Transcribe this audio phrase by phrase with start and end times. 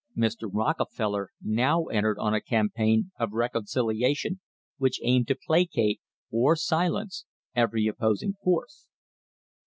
[0.17, 0.49] Mr.
[0.51, 4.39] Rockefeller now entered on a campaign of reconciliation
[4.79, 8.87] which aimed to pla cate, or silence, every opposing force.